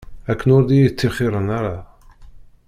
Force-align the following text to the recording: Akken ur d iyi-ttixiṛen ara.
Akken 0.31 0.53
ur 0.55 0.63
d 0.63 0.69
iyi-ttixiṛen 0.75 1.47
ara. 1.57 1.75